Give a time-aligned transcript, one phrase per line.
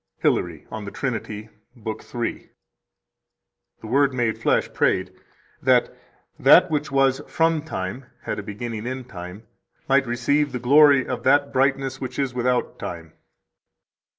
[0.21, 0.33] 105
[0.63, 2.01] HILARY, On the Trinity, lib.
[2.01, 2.37] 3 (p.
[2.37, 2.51] 28):
[3.81, 5.13] "The Word made flesh prayed
[5.61, 5.95] that
[6.39, 9.43] that which was from time [had a beginning in time]
[9.87, 13.13] might receive the glory of that brightness which is without time."